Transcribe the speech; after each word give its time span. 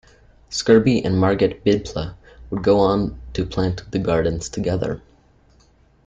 Scrubey 0.49 1.05
and 1.05 1.19
Margaret 1.19 1.63
Biddulph 1.63 2.15
would 2.49 2.63
go 2.63 2.79
on 2.79 3.19
to 3.33 3.45
plant 3.45 3.83
the 3.91 3.99
gardens 3.99 4.49
together. 4.49 4.99